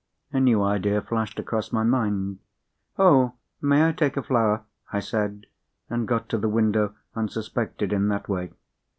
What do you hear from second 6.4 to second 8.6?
window unsuspected, in that way.